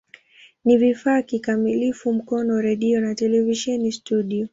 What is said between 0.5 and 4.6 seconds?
Ni vifaa kikamilifu Mkono redio na televisheni studio.